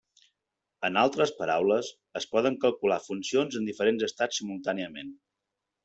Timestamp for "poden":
2.33-2.59